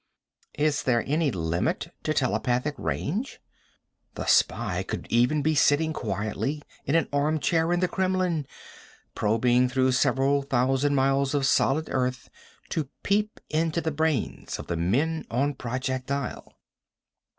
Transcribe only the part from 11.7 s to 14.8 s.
earth to peep into the brains of the